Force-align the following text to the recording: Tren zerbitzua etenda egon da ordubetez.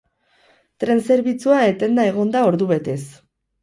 Tren 0.85 1.03
zerbitzua 1.11 1.61
etenda 1.69 2.09
egon 2.15 2.37
da 2.39 2.45
ordubetez. 2.53 3.01